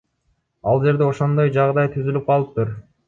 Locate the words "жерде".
0.85-1.05